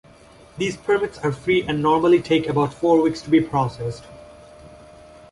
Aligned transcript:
These 0.57 0.77
permits 0.77 1.19
are 1.19 1.31
free 1.31 1.61
and 1.61 1.79
normally 1.79 2.23
take 2.23 2.47
about 2.49 2.73
four 2.73 2.99
weeks 3.03 3.21
to 3.21 3.29
be 3.29 3.39
processed. 3.39 4.03